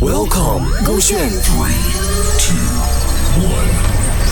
[0.00, 1.28] Welcome，勾选。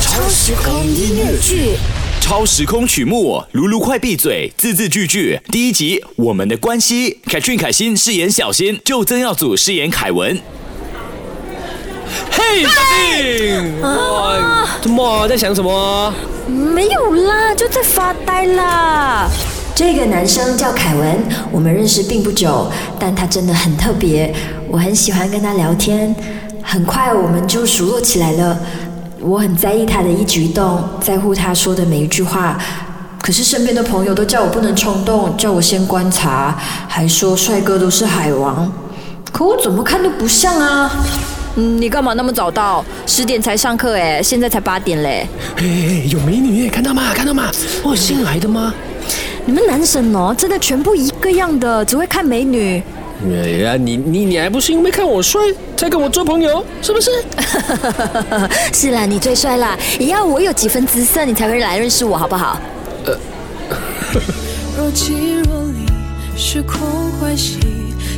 [0.00, 1.76] 超时空音乐剧，
[2.20, 5.40] 超时空曲目，卢卢快闭嘴，字字句句。
[5.50, 10.40] 第一集，我们的关系，Katrin 凯欣饰演小新，就曾耀祖饰演凯文。
[12.30, 16.14] 嘿，小新，哇，怎么在想什么？
[16.46, 19.28] 没有啦，就在发呆啦。
[19.76, 21.18] 这个男生叫凯文，
[21.52, 22.66] 我们认识并不久，
[22.98, 24.34] 但他真的很特别，
[24.70, 26.16] 我很喜欢跟他聊天。
[26.62, 28.58] 很快我们就熟络起来了，
[29.20, 32.58] 我很在意他的一举一动，在乎他说的每一句话。
[33.20, 36.56] 可是身边的朋友都叫我不能冲动，叫我先观察，
[36.88, 38.72] 还说帅哥都是海王。
[39.30, 40.90] 可我怎么看都不像啊！
[41.56, 42.82] 嗯，你干嘛那么早到？
[43.04, 45.26] 十点才上课哎，现在才八点嘞。
[45.54, 47.12] 嘿，有美女耶，看到吗？
[47.14, 47.50] 看到吗？
[47.84, 48.72] 我新来的吗？
[49.46, 52.82] 你们男生哦，真的全部一个样的，只会看美女。
[53.30, 55.40] 哎呀，你你你还不是因为看我帅
[55.76, 57.10] 才跟我做朋友，是不是？
[58.74, 62.58] 是啦，你最帅啦，也要我有几分姿色，你才会来认识我，好不好？
[64.76, 65.86] 若即若离，
[66.36, 66.80] 时空
[67.20, 67.60] 欢喜，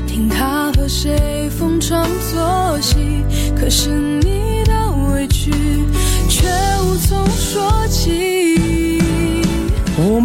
[0.07, 3.23] 听他和谁逢场作戏。
[3.55, 3.91] 可是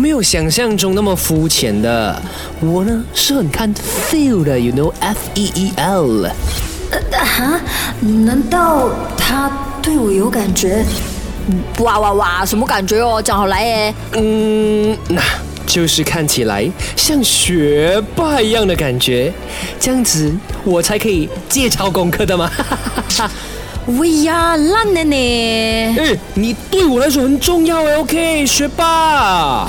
[0.04, 2.22] 没有想象中那么肤浅的，
[2.60, 6.26] 我呢是很看 feel 的，you know，F E E L。
[6.26, 6.34] 啊？
[8.02, 9.50] 难道他
[9.82, 10.84] 对我有感觉？
[11.80, 13.22] 哇哇哇，什么感觉哦？
[13.22, 13.96] 讲好来耶。
[14.16, 15.22] 嗯，那
[15.66, 19.32] 就是看起来像学霸一样的感觉，
[19.80, 20.30] 这样子
[20.66, 22.52] 我才可以借抄功课的嘛。
[23.98, 25.16] 喂呀，烂了呢！
[26.04, 29.66] 哎，你对我来说很重要哎，OK，学霸。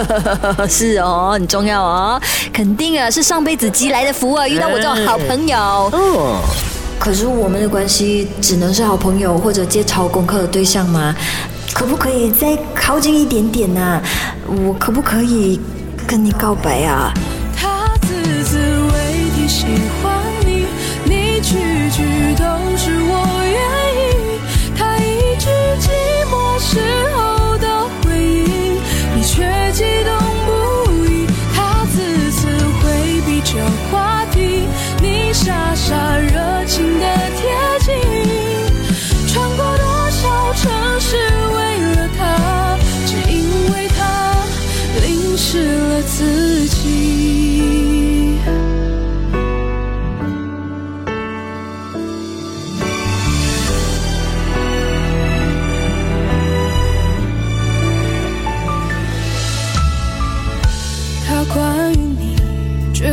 [0.66, 2.18] 是哦，很重要哦，
[2.50, 5.58] 肯定啊，是上辈子积来的福啊，遇到我这种好朋友。
[5.58, 6.40] 哦，
[6.98, 11.14] 可是我们的关系只能是好朋友或者借抄功课的对象吗？
[11.74, 14.00] 可不可以再靠近一点点呢、
[14.46, 15.60] 我可不可以
[16.06, 17.12] 跟你告白啊？
[17.54, 18.94] 他字字为
[19.36, 19.66] 你喜
[20.02, 20.05] 欢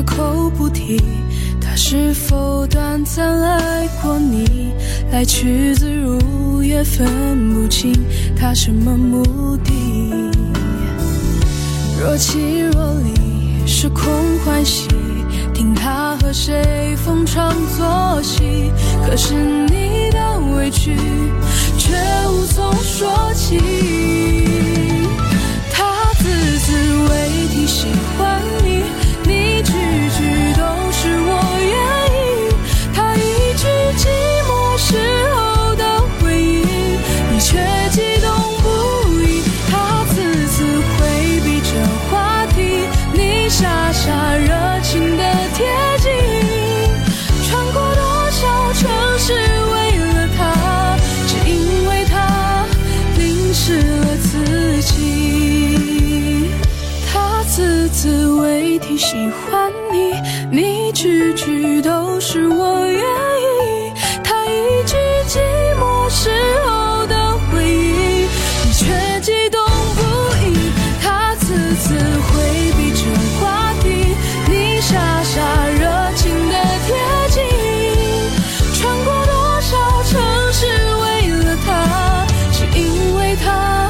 [0.04, 1.02] 口不提，
[1.60, 4.74] 他是否短暂爱过你？
[5.12, 7.94] 来去自如也分不清
[8.36, 9.72] 他什么目的。
[12.02, 14.04] 若即若离，是空
[14.44, 14.88] 欢喜，
[15.54, 18.72] 听他和谁逢场作戏。
[19.06, 20.98] 可是你的委屈，
[21.78, 21.94] 却
[22.28, 23.13] 无从说
[58.86, 60.14] 挺喜欢你，
[60.52, 63.94] 你句句都是我愿意。
[64.24, 65.40] 他一句寂
[65.80, 66.30] 寞时
[66.66, 68.28] 候的回应，
[68.66, 68.86] 你却
[69.22, 70.02] 激动不
[70.46, 70.46] 已。
[71.02, 73.02] 他次次回避这
[73.40, 73.88] 话题，
[74.50, 75.40] 你傻傻
[75.70, 75.82] 热
[76.18, 76.54] 情的
[76.86, 76.94] 贴
[77.30, 77.42] 近。
[78.74, 80.12] 穿过多少城
[80.52, 80.68] 市
[81.02, 81.06] 为
[81.46, 83.90] 了他，只因为他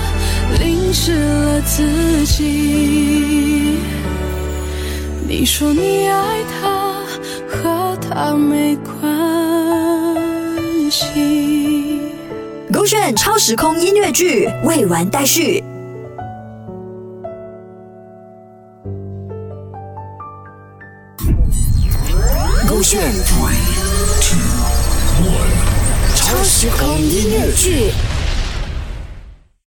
[0.60, 2.83] 淋湿了自己。
[5.44, 7.04] 你说你爱他，
[7.50, 8.96] 和他没关
[10.90, 12.00] 系。
[12.72, 15.62] 勾选超时空音乐剧未完待续。
[22.66, 23.02] 勾选。
[26.16, 27.92] 超时空音乐剧，